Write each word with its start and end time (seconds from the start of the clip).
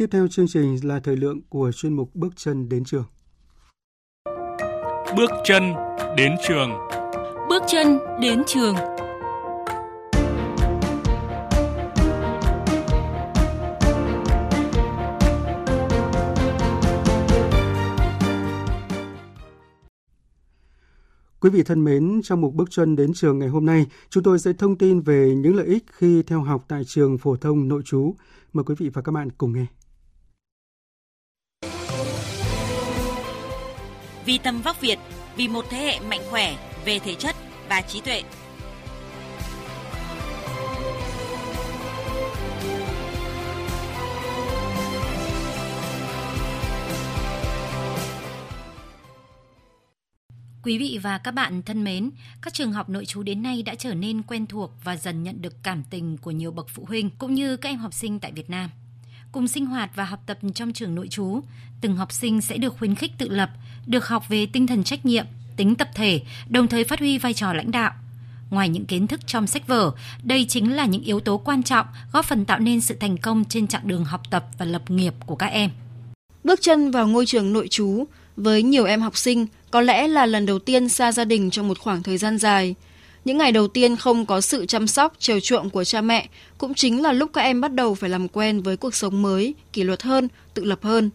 Tiếp 0.00 0.08
theo 0.10 0.28
chương 0.28 0.48
trình 0.48 0.76
là 0.82 1.00
thời 1.00 1.16
lượng 1.16 1.40
của 1.48 1.72
chuyên 1.72 1.92
mục 1.92 2.10
Bước 2.14 2.32
chân 2.36 2.68
đến 2.68 2.84
trường. 2.84 3.04
Bước 5.16 5.30
chân 5.44 5.62
đến 6.16 6.32
trường. 6.48 6.70
Bước 7.48 7.62
chân 7.66 7.98
đến 8.20 8.42
trường. 8.46 8.74
Quý 21.40 21.50
vị 21.50 21.62
thân 21.62 21.84
mến, 21.84 22.20
trong 22.24 22.40
mục 22.40 22.54
bước 22.54 22.70
chân 22.70 22.96
đến 22.96 23.12
trường 23.14 23.38
ngày 23.38 23.48
hôm 23.48 23.66
nay, 23.66 23.86
chúng 24.10 24.22
tôi 24.22 24.38
sẽ 24.38 24.52
thông 24.52 24.78
tin 24.78 25.00
về 25.00 25.34
những 25.36 25.56
lợi 25.56 25.66
ích 25.66 25.84
khi 25.92 26.22
theo 26.22 26.40
học 26.40 26.64
tại 26.68 26.84
trường 26.84 27.18
phổ 27.18 27.36
thông 27.36 27.68
nội 27.68 27.82
trú. 27.84 28.14
Mời 28.52 28.64
quý 28.64 28.74
vị 28.78 28.88
và 28.88 29.02
các 29.02 29.12
bạn 29.12 29.28
cùng 29.38 29.52
nghe. 29.52 29.66
Vì 34.30 34.38
tâm 34.38 34.62
vóc 34.62 34.80
Việt, 34.80 34.98
vì 35.36 35.48
một 35.48 35.64
thế 35.70 35.78
hệ 35.78 36.00
mạnh 36.00 36.20
khỏe 36.30 36.56
về 36.84 36.98
thể 36.98 37.14
chất 37.14 37.36
và 37.68 37.80
trí 37.80 38.00
tuệ. 38.00 38.22
Quý 50.62 50.78
vị 50.78 50.98
và 51.02 51.18
các 51.18 51.30
bạn 51.30 51.62
thân 51.62 51.84
mến, 51.84 52.10
các 52.42 52.54
trường 52.54 52.72
học 52.72 52.88
nội 52.88 53.06
trú 53.06 53.22
đến 53.22 53.42
nay 53.42 53.62
đã 53.62 53.74
trở 53.74 53.94
nên 53.94 54.22
quen 54.22 54.46
thuộc 54.46 54.70
và 54.84 54.96
dần 54.96 55.22
nhận 55.22 55.42
được 55.42 55.54
cảm 55.62 55.84
tình 55.90 56.18
của 56.18 56.30
nhiều 56.30 56.52
bậc 56.52 56.66
phụ 56.68 56.84
huynh 56.88 57.10
cũng 57.18 57.34
như 57.34 57.56
các 57.56 57.68
em 57.68 57.78
học 57.78 57.94
sinh 57.94 58.20
tại 58.20 58.32
Việt 58.32 58.50
Nam. 58.50 58.70
Cùng 59.32 59.48
sinh 59.48 59.66
hoạt 59.66 59.90
và 59.94 60.04
học 60.04 60.20
tập 60.26 60.38
trong 60.54 60.72
trường 60.72 60.94
nội 60.94 61.08
trú, 61.08 61.40
từng 61.80 61.96
học 61.96 62.12
sinh 62.12 62.40
sẽ 62.40 62.56
được 62.56 62.76
khuyến 62.78 62.94
khích 62.94 63.12
tự 63.18 63.28
lập, 63.28 63.50
được 63.86 64.08
học 64.08 64.24
về 64.28 64.46
tinh 64.46 64.66
thần 64.66 64.84
trách 64.84 65.06
nhiệm, 65.06 65.24
tính 65.56 65.74
tập 65.74 65.88
thể, 65.94 66.22
đồng 66.48 66.68
thời 66.68 66.84
phát 66.84 66.98
huy 66.98 67.18
vai 67.18 67.34
trò 67.34 67.52
lãnh 67.52 67.70
đạo. 67.70 67.92
Ngoài 68.50 68.68
những 68.68 68.84
kiến 68.84 69.06
thức 69.06 69.20
trong 69.26 69.46
sách 69.46 69.66
vở, 69.66 69.92
đây 70.22 70.44
chính 70.48 70.76
là 70.76 70.86
những 70.86 71.02
yếu 71.02 71.20
tố 71.20 71.38
quan 71.38 71.62
trọng 71.62 71.86
góp 72.12 72.24
phần 72.24 72.44
tạo 72.44 72.58
nên 72.58 72.80
sự 72.80 72.96
thành 73.00 73.16
công 73.16 73.44
trên 73.44 73.66
chặng 73.66 73.88
đường 73.88 74.04
học 74.04 74.20
tập 74.30 74.46
và 74.58 74.66
lập 74.66 74.90
nghiệp 74.90 75.14
của 75.26 75.36
các 75.36 75.46
em. 75.46 75.70
Bước 76.44 76.60
chân 76.62 76.90
vào 76.90 77.08
ngôi 77.08 77.26
trường 77.26 77.52
nội 77.52 77.68
trú, 77.68 78.04
với 78.36 78.62
nhiều 78.62 78.84
em 78.84 79.00
học 79.00 79.16
sinh, 79.16 79.46
có 79.70 79.80
lẽ 79.80 80.08
là 80.08 80.26
lần 80.26 80.46
đầu 80.46 80.58
tiên 80.58 80.88
xa 80.88 81.12
gia 81.12 81.24
đình 81.24 81.50
trong 81.50 81.68
một 81.68 81.78
khoảng 81.78 82.02
thời 82.02 82.18
gian 82.18 82.38
dài. 82.38 82.74
Những 83.24 83.38
ngày 83.38 83.52
đầu 83.52 83.68
tiên 83.68 83.96
không 83.96 84.26
có 84.26 84.40
sự 84.40 84.66
chăm 84.66 84.86
sóc, 84.86 85.12
chiều 85.18 85.40
chuộng 85.40 85.70
của 85.70 85.84
cha 85.84 86.00
mẹ 86.00 86.28
cũng 86.58 86.74
chính 86.74 87.02
là 87.02 87.12
lúc 87.12 87.30
các 87.32 87.40
em 87.40 87.60
bắt 87.60 87.74
đầu 87.74 87.94
phải 87.94 88.10
làm 88.10 88.28
quen 88.28 88.62
với 88.62 88.76
cuộc 88.76 88.94
sống 88.94 89.22
mới, 89.22 89.54
kỷ 89.72 89.84
luật 89.84 90.02
hơn, 90.02 90.28
tự 90.54 90.64
lập 90.64 90.78
hơn. 90.82 91.10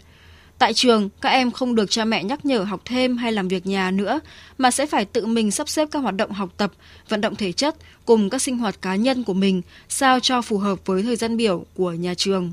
Tại 0.57 0.73
trường, 0.73 1.09
các 1.21 1.29
em 1.29 1.51
không 1.51 1.75
được 1.75 1.91
cha 1.91 2.05
mẹ 2.05 2.23
nhắc 2.23 2.45
nhở 2.45 2.59
học 2.63 2.81
thêm 2.85 3.17
hay 3.17 3.31
làm 3.31 3.47
việc 3.47 3.65
nhà 3.65 3.91
nữa, 3.91 4.19
mà 4.57 4.71
sẽ 4.71 4.85
phải 4.85 5.05
tự 5.05 5.25
mình 5.25 5.51
sắp 5.51 5.69
xếp 5.69 5.87
các 5.91 5.99
hoạt 5.99 6.15
động 6.15 6.31
học 6.31 6.49
tập, 6.57 6.71
vận 7.09 7.21
động 7.21 7.35
thể 7.35 7.51
chất 7.51 7.75
cùng 8.05 8.29
các 8.29 8.41
sinh 8.41 8.57
hoạt 8.57 8.81
cá 8.81 8.95
nhân 8.95 9.23
của 9.23 9.33
mình 9.33 9.61
sao 9.89 10.19
cho 10.19 10.41
phù 10.41 10.57
hợp 10.57 10.79
với 10.85 11.03
thời 11.03 11.15
gian 11.15 11.37
biểu 11.37 11.65
của 11.75 11.91
nhà 11.91 12.13
trường. 12.13 12.51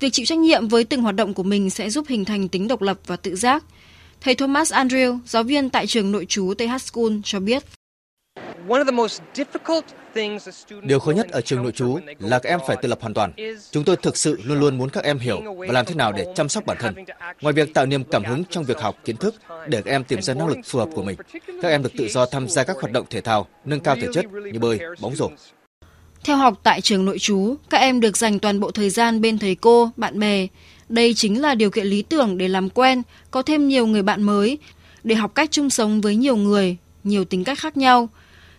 Việc 0.00 0.12
chịu 0.12 0.26
trách 0.26 0.38
nhiệm 0.38 0.68
với 0.68 0.84
từng 0.84 1.02
hoạt 1.02 1.14
động 1.14 1.34
của 1.34 1.42
mình 1.42 1.70
sẽ 1.70 1.90
giúp 1.90 2.06
hình 2.08 2.24
thành 2.24 2.48
tính 2.48 2.68
độc 2.68 2.82
lập 2.82 2.98
và 3.06 3.16
tự 3.16 3.36
giác– 3.36 3.64
Thầy 4.20 4.34
Thomas 4.34 4.72
Andrew, 4.72 5.18
giáo 5.26 5.42
viên 5.42 5.70
tại 5.70 5.86
trường 5.86 6.12
nội 6.12 6.26
trú 6.28 6.54
TH 6.58 6.80
School 6.80 7.12
cho 7.24 7.40
biết. 7.40 7.64
Điều 10.82 10.98
khó 10.98 11.10
nhất 11.10 11.28
ở 11.30 11.40
trường 11.40 11.62
nội 11.62 11.72
trú 11.72 11.98
là 12.18 12.38
các 12.38 12.50
em 12.50 12.60
phải 12.66 12.76
tự 12.82 12.88
lập 12.88 12.98
hoàn 13.00 13.14
toàn. 13.14 13.32
Chúng 13.70 13.84
tôi 13.84 13.96
thực 13.96 14.16
sự 14.16 14.40
luôn 14.44 14.60
luôn 14.60 14.78
muốn 14.78 14.90
các 14.90 15.04
em 15.04 15.18
hiểu 15.18 15.40
và 15.58 15.72
làm 15.72 15.86
thế 15.86 15.94
nào 15.94 16.12
để 16.12 16.26
chăm 16.34 16.48
sóc 16.48 16.66
bản 16.66 16.76
thân. 16.80 16.94
Ngoài 17.40 17.52
việc 17.52 17.74
tạo 17.74 17.86
niềm 17.86 18.04
cảm 18.04 18.24
hứng 18.24 18.44
trong 18.50 18.64
việc 18.64 18.80
học 18.80 18.96
kiến 19.04 19.16
thức 19.16 19.34
để 19.68 19.82
các 19.82 19.90
em 19.90 20.04
tìm 20.04 20.22
ra 20.22 20.34
năng 20.34 20.48
lực 20.48 20.58
phù 20.64 20.78
hợp 20.78 20.88
của 20.94 21.02
mình, 21.02 21.16
các 21.62 21.68
em 21.68 21.82
được 21.82 21.92
tự 21.98 22.08
do 22.08 22.26
tham 22.26 22.48
gia 22.48 22.64
các 22.64 22.76
hoạt 22.80 22.92
động 22.92 23.06
thể 23.10 23.20
thao, 23.20 23.46
nâng 23.64 23.80
cao 23.80 23.96
thể 23.96 24.08
chất 24.12 24.24
như 24.52 24.58
bơi, 24.58 24.78
bóng 25.00 25.16
rổ. 25.16 25.30
Theo 26.24 26.36
học 26.36 26.60
tại 26.62 26.80
trường 26.80 27.04
nội 27.04 27.18
trú, 27.18 27.54
các 27.70 27.78
em 27.78 28.00
được 28.00 28.16
dành 28.16 28.38
toàn 28.38 28.60
bộ 28.60 28.70
thời 28.70 28.90
gian 28.90 29.20
bên 29.20 29.38
thầy 29.38 29.54
cô, 29.54 29.90
bạn 29.96 30.18
bè. 30.18 30.46
Đây 30.88 31.14
chính 31.14 31.42
là 31.42 31.54
điều 31.54 31.70
kiện 31.70 31.86
lý 31.86 32.02
tưởng 32.02 32.38
để 32.38 32.48
làm 32.48 32.70
quen, 32.70 33.02
có 33.30 33.42
thêm 33.42 33.68
nhiều 33.68 33.86
người 33.86 34.02
bạn 34.02 34.22
mới, 34.22 34.58
để 35.04 35.14
học 35.14 35.34
cách 35.34 35.50
chung 35.50 35.70
sống 35.70 36.00
với 36.00 36.16
nhiều 36.16 36.36
người, 36.36 36.76
nhiều 37.04 37.24
tính 37.24 37.44
cách 37.44 37.58
khác 37.58 37.76
nhau. 37.76 38.08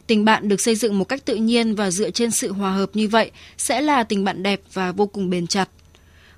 Tình 0.08 0.26
bạn 0.26 0.48
được 0.48 0.62
xây 0.62 0.76
dựng 0.76 1.00
một 1.00 1.06
cách 1.06 1.26
tự 1.26 1.36
nhiên 1.36 1.76
và 1.76 1.92
dựa 1.92 2.10
trên 2.10 2.32
sự 2.32 2.52
hòa 2.52 2.72
hợp 2.72 2.90
như 2.94 3.08
vậy 3.08 3.32
sẽ 3.58 3.82
là 3.82 4.04
tình 4.04 4.24
bạn 4.24 4.44
đẹp 4.44 4.62
và 4.74 4.92
vô 4.92 5.08
cùng 5.08 5.30
bền 5.30 5.48
chặt. 5.48 5.70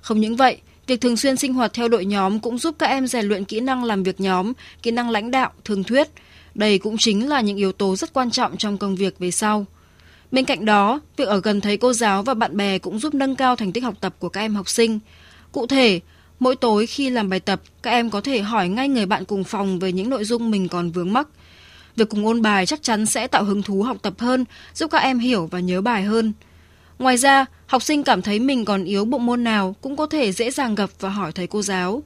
Không 0.00 0.20
những 0.20 0.36
vậy, 0.36 0.56
việc 0.86 1.00
thường 1.00 1.16
xuyên 1.16 1.36
sinh 1.36 1.54
hoạt 1.54 1.72
theo 1.72 1.88
đội 1.88 2.04
nhóm 2.04 2.40
cũng 2.40 2.58
giúp 2.58 2.74
các 2.78 2.86
em 2.86 3.06
rèn 3.06 3.26
luyện 3.26 3.44
kỹ 3.44 3.60
năng 3.60 3.84
làm 3.84 4.02
việc 4.02 4.20
nhóm, 4.20 4.52
kỹ 4.82 4.90
năng 4.90 5.10
lãnh 5.10 5.30
đạo, 5.30 5.52
thường 5.64 5.84
thuyết. 5.84 6.08
Đây 6.54 6.78
cũng 6.78 6.96
chính 6.98 7.28
là 7.28 7.40
những 7.40 7.56
yếu 7.56 7.72
tố 7.72 7.96
rất 7.96 8.12
quan 8.12 8.30
trọng 8.30 8.56
trong 8.56 8.78
công 8.78 8.96
việc 8.96 9.18
về 9.18 9.30
sau. 9.30 9.66
Bên 10.30 10.44
cạnh 10.44 10.64
đó, 10.64 11.00
việc 11.16 11.28
ở 11.28 11.40
gần 11.40 11.60
thầy 11.60 11.76
cô 11.76 11.92
giáo 11.92 12.22
và 12.22 12.34
bạn 12.34 12.56
bè 12.56 12.78
cũng 12.78 12.98
giúp 12.98 13.14
nâng 13.14 13.36
cao 13.36 13.56
thành 13.56 13.72
tích 13.72 13.84
học 13.84 13.94
tập 14.00 14.14
của 14.18 14.28
các 14.28 14.40
em 14.40 14.54
học 14.54 14.68
sinh. 14.68 14.98
Cụ 15.52 15.66
thể, 15.66 16.00
mỗi 16.38 16.56
tối 16.56 16.86
khi 16.86 17.10
làm 17.10 17.28
bài 17.28 17.40
tập, 17.40 17.62
các 17.82 17.90
em 17.90 18.10
có 18.10 18.20
thể 18.20 18.40
hỏi 18.40 18.68
ngay 18.68 18.88
người 18.88 19.06
bạn 19.06 19.24
cùng 19.24 19.44
phòng 19.44 19.78
về 19.78 19.92
những 19.92 20.10
nội 20.10 20.24
dung 20.24 20.50
mình 20.50 20.68
còn 20.68 20.90
vướng 20.90 21.12
mắc. 21.12 21.28
Việc 22.00 22.08
cùng 22.08 22.26
ôn 22.26 22.42
bài 22.42 22.66
chắc 22.66 22.82
chắn 22.82 23.06
sẽ 23.06 23.26
tạo 23.26 23.44
hứng 23.44 23.62
thú 23.62 23.82
học 23.82 23.96
tập 24.02 24.14
hơn, 24.18 24.44
giúp 24.74 24.90
các 24.90 24.98
em 24.98 25.18
hiểu 25.18 25.46
và 25.46 25.60
nhớ 25.60 25.80
bài 25.80 26.02
hơn. 26.02 26.32
Ngoài 26.98 27.16
ra, 27.16 27.46
học 27.66 27.82
sinh 27.82 28.02
cảm 28.02 28.22
thấy 28.22 28.38
mình 28.38 28.64
còn 28.64 28.84
yếu 28.84 29.04
bộ 29.04 29.18
môn 29.18 29.44
nào 29.44 29.74
cũng 29.80 29.96
có 29.96 30.06
thể 30.06 30.32
dễ 30.32 30.50
dàng 30.50 30.74
gặp 30.74 30.90
và 31.00 31.08
hỏi 31.08 31.32
thầy 31.32 31.46
cô 31.46 31.62
giáo. 31.62 32.02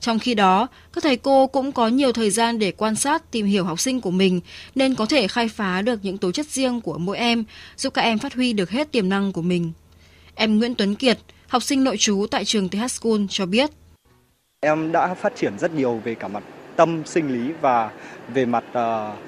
Trong 0.00 0.18
khi 0.18 0.34
đó, 0.34 0.66
các 0.92 1.04
thầy 1.04 1.16
cô 1.16 1.46
cũng 1.46 1.72
có 1.72 1.88
nhiều 1.88 2.12
thời 2.12 2.30
gian 2.30 2.58
để 2.58 2.72
quan 2.72 2.96
sát, 2.96 3.30
tìm 3.30 3.46
hiểu 3.46 3.64
học 3.64 3.80
sinh 3.80 4.00
của 4.00 4.10
mình 4.10 4.40
nên 4.74 4.94
có 4.94 5.06
thể 5.06 5.28
khai 5.28 5.48
phá 5.48 5.82
được 5.82 6.00
những 6.02 6.18
tố 6.18 6.32
chất 6.32 6.46
riêng 6.46 6.80
của 6.80 6.98
mỗi 6.98 7.18
em, 7.18 7.44
giúp 7.76 7.94
các 7.94 8.02
em 8.02 8.18
phát 8.18 8.34
huy 8.34 8.52
được 8.52 8.70
hết 8.70 8.92
tiềm 8.92 9.08
năng 9.08 9.32
của 9.32 9.42
mình. 9.42 9.72
Em 10.34 10.58
Nguyễn 10.58 10.74
Tuấn 10.74 10.94
Kiệt, 10.94 11.18
học 11.46 11.62
sinh 11.62 11.84
nội 11.84 11.96
trú 11.96 12.26
tại 12.30 12.44
trường 12.44 12.68
TH 12.68 12.90
School 12.90 13.20
cho 13.28 13.46
biết. 13.46 13.70
Em 14.60 14.92
đã 14.92 15.14
phát 15.14 15.32
triển 15.36 15.58
rất 15.58 15.74
nhiều 15.74 16.00
về 16.04 16.14
cả 16.14 16.28
mặt 16.28 16.42
tâm 16.76 17.02
sinh 17.06 17.32
lý 17.32 17.52
và 17.60 17.90
về 18.34 18.46
mặt 18.46 18.64
uh, 18.70 19.18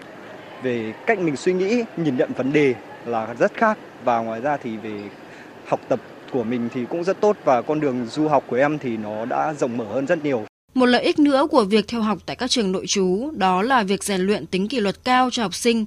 về 0.63 0.95
cách 1.07 1.19
mình 1.19 1.37
suy 1.37 1.53
nghĩ, 1.53 1.85
nhìn 1.97 2.17
nhận 2.17 2.33
vấn 2.33 2.53
đề 2.53 2.75
là 3.07 3.35
rất 3.39 3.55
khác 3.55 3.79
và 4.05 4.19
ngoài 4.19 4.41
ra 4.41 4.57
thì 4.57 4.77
về 4.77 5.03
học 5.67 5.81
tập 5.89 6.01
của 6.33 6.45
mình 6.45 6.69
thì 6.75 6.85
cũng 6.91 7.05
rất 7.05 7.21
tốt 7.21 7.37
và 7.45 7.63
con 7.63 7.81
đường 7.81 8.07
du 8.07 8.29
học 8.29 8.45
của 8.49 8.57
em 8.57 8.79
thì 8.79 8.97
nó 8.97 9.25
đã 9.25 9.55
rộng 9.55 9.77
mở 9.77 9.85
hơn 9.85 10.07
rất 10.07 10.25
nhiều. 10.25 10.47
Một 10.75 10.87
lợi 10.87 11.03
ích 11.03 11.19
nữa 11.19 11.47
của 11.51 11.65
việc 11.65 11.89
theo 11.89 12.03
học 12.03 12.19
tại 12.27 12.37
các 12.37 12.51
trường 12.51 12.73
nội 12.73 12.87
trú 12.87 13.31
đó 13.37 13.63
là 13.63 13.83
việc 13.83 14.05
rèn 14.05 14.21
luyện 14.21 14.47
tính 14.47 14.69
kỷ 14.69 14.81
luật 14.81 15.05
cao 15.05 15.31
cho 15.33 15.43
học 15.43 15.55
sinh. 15.55 15.87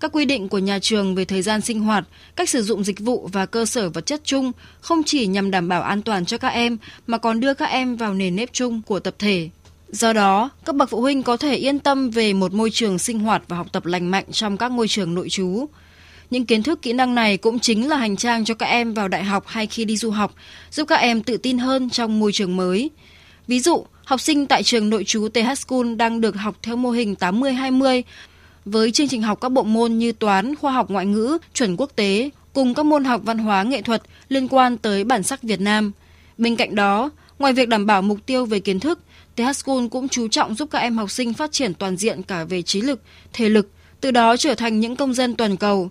Các 0.00 0.12
quy 0.12 0.24
định 0.24 0.48
của 0.48 0.58
nhà 0.58 0.78
trường 0.78 1.14
về 1.14 1.24
thời 1.24 1.42
gian 1.42 1.60
sinh 1.60 1.80
hoạt, 1.80 2.04
cách 2.36 2.48
sử 2.48 2.62
dụng 2.62 2.84
dịch 2.84 3.00
vụ 3.00 3.28
và 3.32 3.46
cơ 3.46 3.66
sở 3.66 3.88
vật 3.90 4.06
chất 4.06 4.20
chung 4.24 4.52
không 4.80 5.02
chỉ 5.02 5.26
nhằm 5.26 5.50
đảm 5.50 5.68
bảo 5.68 5.82
an 5.82 6.02
toàn 6.02 6.24
cho 6.24 6.38
các 6.38 6.48
em 6.48 6.76
mà 7.06 7.18
còn 7.18 7.40
đưa 7.40 7.54
các 7.54 7.66
em 7.66 7.96
vào 7.96 8.14
nền 8.14 8.36
nếp 8.36 8.52
chung 8.52 8.82
của 8.86 9.00
tập 9.00 9.14
thể. 9.18 9.48
Do 9.90 10.12
đó, 10.12 10.50
các 10.64 10.74
bậc 10.74 10.90
phụ 10.90 11.00
huynh 11.00 11.22
có 11.22 11.36
thể 11.36 11.54
yên 11.54 11.78
tâm 11.78 12.10
về 12.10 12.32
một 12.32 12.52
môi 12.52 12.70
trường 12.70 12.98
sinh 12.98 13.18
hoạt 13.18 13.42
và 13.48 13.56
học 13.56 13.66
tập 13.72 13.86
lành 13.86 14.10
mạnh 14.10 14.24
trong 14.32 14.56
các 14.56 14.72
ngôi 14.72 14.88
trường 14.88 15.14
nội 15.14 15.28
trú. 15.28 15.66
Những 16.30 16.46
kiến 16.46 16.62
thức 16.62 16.82
kỹ 16.82 16.92
năng 16.92 17.14
này 17.14 17.36
cũng 17.36 17.58
chính 17.58 17.88
là 17.88 17.96
hành 17.96 18.16
trang 18.16 18.44
cho 18.44 18.54
các 18.54 18.66
em 18.66 18.94
vào 18.94 19.08
đại 19.08 19.24
học 19.24 19.44
hay 19.46 19.66
khi 19.66 19.84
đi 19.84 19.96
du 19.96 20.10
học, 20.10 20.34
giúp 20.70 20.84
các 20.88 20.96
em 20.96 21.22
tự 21.22 21.36
tin 21.36 21.58
hơn 21.58 21.90
trong 21.90 22.20
môi 22.20 22.32
trường 22.32 22.56
mới. 22.56 22.90
Ví 23.46 23.60
dụ, 23.60 23.86
học 24.04 24.20
sinh 24.20 24.46
tại 24.46 24.62
trường 24.62 24.90
nội 24.90 25.04
trú 25.04 25.28
TH 25.28 25.58
School 25.58 25.94
đang 25.94 26.20
được 26.20 26.36
học 26.36 26.56
theo 26.62 26.76
mô 26.76 26.90
hình 26.90 27.14
80-20 27.20 28.02
với 28.64 28.92
chương 28.92 29.08
trình 29.08 29.22
học 29.22 29.40
các 29.40 29.48
bộ 29.48 29.62
môn 29.62 29.98
như 29.98 30.12
toán, 30.12 30.54
khoa 30.54 30.72
học 30.72 30.90
ngoại 30.90 31.06
ngữ, 31.06 31.38
chuẩn 31.54 31.76
quốc 31.76 31.90
tế 31.96 32.30
cùng 32.52 32.74
các 32.74 32.86
môn 32.86 33.04
học 33.04 33.20
văn 33.24 33.38
hóa 33.38 33.62
nghệ 33.62 33.82
thuật 33.82 34.02
liên 34.28 34.48
quan 34.48 34.76
tới 34.76 35.04
bản 35.04 35.22
sắc 35.22 35.42
Việt 35.42 35.60
Nam. 35.60 35.92
Bên 36.38 36.56
cạnh 36.56 36.74
đó, 36.74 37.10
ngoài 37.38 37.52
việc 37.52 37.68
đảm 37.68 37.86
bảo 37.86 38.02
mục 38.02 38.18
tiêu 38.26 38.44
về 38.44 38.60
kiến 38.60 38.80
thức, 38.80 38.98
TH 39.36 39.52
School 39.54 39.86
cũng 39.90 40.08
chú 40.08 40.28
trọng 40.28 40.54
giúp 40.54 40.68
các 40.72 40.78
em 40.78 40.96
học 40.96 41.10
sinh 41.10 41.32
phát 41.32 41.52
triển 41.52 41.74
toàn 41.74 41.96
diện 41.96 42.22
cả 42.22 42.44
về 42.44 42.62
trí 42.62 42.80
lực, 42.80 43.00
thể 43.32 43.48
lực, 43.48 43.70
từ 44.00 44.10
đó 44.10 44.36
trở 44.36 44.54
thành 44.54 44.80
những 44.80 44.96
công 44.96 45.14
dân 45.14 45.34
toàn 45.34 45.56
cầu. 45.56 45.90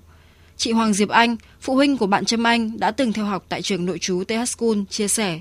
Chị 0.57 0.71
Hoàng 0.71 0.93
Diệp 0.93 1.09
Anh, 1.09 1.35
phụ 1.61 1.75
huynh 1.75 1.97
của 1.97 2.07
bạn 2.07 2.25
Trâm 2.25 2.47
Anh 2.47 2.79
đã 2.79 2.91
từng 2.91 3.13
theo 3.13 3.25
học 3.25 3.45
tại 3.49 3.61
trường 3.61 3.85
nội 3.85 3.97
trú 3.99 4.23
TH 4.27 4.47
School 4.47 4.77
chia 4.89 5.07
sẻ. 5.07 5.39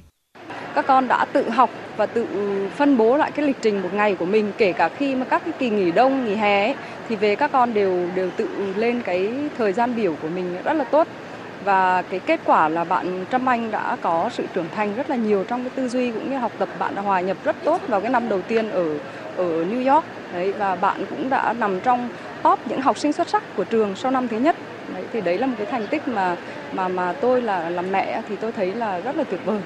Các 0.74 0.86
con 0.86 1.08
đã 1.08 1.24
tự 1.24 1.50
học 1.50 1.70
và 1.96 2.06
tự 2.06 2.26
phân 2.76 2.96
bố 2.96 3.16
lại 3.16 3.30
cái 3.30 3.46
lịch 3.46 3.56
trình 3.62 3.82
một 3.82 3.88
ngày 3.94 4.14
của 4.14 4.26
mình 4.26 4.52
kể 4.58 4.72
cả 4.72 4.88
khi 4.88 5.14
mà 5.14 5.24
các 5.24 5.42
cái 5.44 5.52
kỳ 5.58 5.70
nghỉ 5.70 5.92
đông, 5.92 6.24
nghỉ 6.24 6.34
hè 6.34 6.64
ấy, 6.64 6.74
thì 7.08 7.16
về 7.16 7.36
các 7.36 7.52
con 7.52 7.74
đều 7.74 8.10
đều 8.14 8.30
tự 8.30 8.48
lên 8.76 9.02
cái 9.04 9.30
thời 9.58 9.72
gian 9.72 9.96
biểu 9.96 10.16
của 10.22 10.28
mình 10.28 10.56
rất 10.64 10.72
là 10.72 10.84
tốt 10.84 11.08
và 11.64 12.02
cái 12.02 12.20
kết 12.20 12.40
quả 12.44 12.68
là 12.68 12.84
bạn 12.84 13.24
Trâm 13.30 13.48
Anh 13.48 13.70
đã 13.70 13.96
có 14.02 14.28
sự 14.32 14.44
trưởng 14.54 14.68
thành 14.74 14.94
rất 14.94 15.10
là 15.10 15.16
nhiều 15.16 15.44
trong 15.44 15.60
cái 15.60 15.70
tư 15.74 15.88
duy 15.88 16.10
cũng 16.10 16.30
như 16.30 16.38
học 16.38 16.52
tập. 16.58 16.68
Bạn 16.78 16.94
đã 16.94 17.02
hòa 17.02 17.20
nhập 17.20 17.36
rất 17.44 17.56
tốt 17.64 17.80
vào 17.88 18.00
cái 18.00 18.10
năm 18.10 18.28
đầu 18.28 18.42
tiên 18.42 18.70
ở 18.70 18.98
ở 19.36 19.64
New 19.64 19.94
York. 19.94 20.04
Đấy, 20.32 20.52
và 20.52 20.76
bạn 20.76 21.06
cũng 21.10 21.30
đã 21.30 21.52
nằm 21.52 21.80
trong 21.80 22.08
top 22.42 22.58
những 22.68 22.80
học 22.80 22.98
sinh 22.98 23.12
xuất 23.12 23.28
sắc 23.28 23.42
của 23.56 23.64
trường 23.64 23.94
sau 23.96 24.10
năm 24.10 24.28
thứ 24.28 24.38
nhất. 24.38 24.56
Đấy, 24.94 25.04
thì 25.12 25.20
đấy 25.20 25.38
là 25.38 25.46
một 25.46 25.54
cái 25.58 25.66
thành 25.66 25.86
tích 25.86 26.08
mà 26.08 26.36
mà 26.72 26.88
mà 26.88 27.12
tôi 27.20 27.42
là 27.42 27.70
làm 27.70 27.92
mẹ 27.92 28.22
thì 28.28 28.36
tôi 28.36 28.52
thấy 28.52 28.74
là 28.74 29.00
rất 29.00 29.16
là 29.16 29.24
tuyệt 29.24 29.40
vời. 29.44 29.60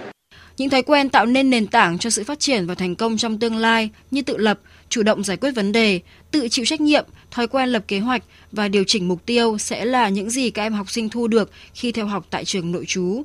Những 0.59 0.71
thói 0.71 0.83
quen 0.83 1.09
tạo 1.09 1.27
nên 1.27 1.51
nền 1.51 1.67
tảng 1.67 1.99
cho 1.99 2.11
sự 2.11 2.25
phát 2.25 2.41
triển 2.41 2.67
và 2.67 2.75
thành 2.75 2.95
công 2.95 3.17
trong 3.17 3.39
tương 3.39 3.57
lai 3.57 3.91
như 4.11 4.23
tự 4.23 4.37
lập, 4.37 4.61
chủ 4.89 5.03
động 5.03 5.25
giải 5.25 5.37
quyết 5.37 5.51
vấn 5.51 5.73
đề, 5.73 6.01
tự 6.31 6.49
chịu 6.49 6.65
trách 6.65 6.81
nhiệm, 6.81 7.07
thói 7.31 7.49
quen 7.49 7.69
lập 7.69 7.85
kế 7.89 7.99
hoạch 7.99 8.23
và 8.53 8.69
điều 8.69 8.85
chỉnh 8.87 9.09
mục 9.09 9.27
tiêu 9.27 9.59
sẽ 9.59 9.85
là 9.85 10.09
những 10.09 10.31
gì 10.31 10.51
các 10.51 10.63
em 10.63 10.73
học 10.73 10.91
sinh 10.91 11.09
thu 11.09 11.27
được 11.27 11.51
khi 11.75 11.93
theo 11.93 12.07
học 12.07 12.27
tại 12.31 12.45
trường 12.45 12.73
nội 12.73 12.85
trú. 12.89 13.23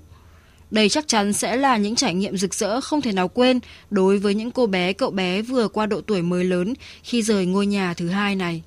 Đây 0.71 0.89
chắc 0.89 1.07
chắn 1.07 1.33
sẽ 1.33 1.55
là 1.55 1.77
những 1.77 1.95
trải 1.95 2.13
nghiệm 2.13 2.37
rực 2.37 2.53
rỡ 2.53 2.81
không 2.81 3.01
thể 3.01 3.11
nào 3.11 3.27
quên 3.27 3.59
đối 3.89 4.17
với 4.17 4.33
những 4.33 4.51
cô 4.51 4.67
bé 4.67 4.93
cậu 4.93 5.11
bé 5.11 5.41
vừa 5.41 5.67
qua 5.67 5.85
độ 5.85 6.01
tuổi 6.01 6.21
mới 6.21 6.43
lớn 6.43 6.73
khi 7.03 7.21
rời 7.21 7.45
ngôi 7.45 7.65
nhà 7.65 7.93
thứ 7.93 8.09
hai 8.09 8.35
này. 8.35 8.63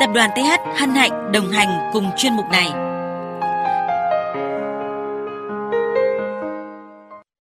Tập 0.00 0.10
đoàn 0.14 0.30
TH 0.36 0.80
hân 0.80 0.90
hạnh 0.90 1.32
đồng 1.32 1.50
hành 1.50 1.90
cùng 1.92 2.10
chuyên 2.16 2.32
mục 2.32 2.46
này. 2.52 2.85